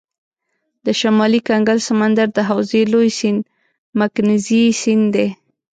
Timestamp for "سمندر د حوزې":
1.89-2.81